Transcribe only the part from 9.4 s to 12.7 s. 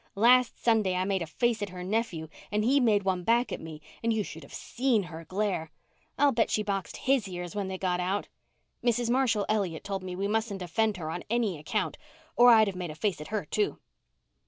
Elliott told me we mustn't offend her on any account or I'd